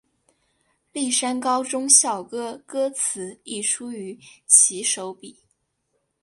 [0.91, 5.37] 丽山高中校歌歌词亦出于其手笔。